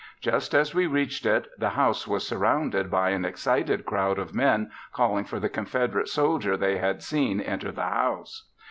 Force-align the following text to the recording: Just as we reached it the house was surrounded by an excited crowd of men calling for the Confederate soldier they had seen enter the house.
Just 0.19 0.55
as 0.55 0.73
we 0.73 0.87
reached 0.87 1.27
it 1.27 1.47
the 1.59 1.69
house 1.69 2.07
was 2.07 2.27
surrounded 2.27 2.89
by 2.89 3.11
an 3.11 3.23
excited 3.23 3.85
crowd 3.85 4.17
of 4.17 4.33
men 4.33 4.71
calling 4.93 5.25
for 5.25 5.39
the 5.39 5.47
Confederate 5.47 6.07
soldier 6.07 6.57
they 6.57 6.79
had 6.79 7.03
seen 7.03 7.39
enter 7.39 7.71
the 7.71 7.83
house. 7.83 8.49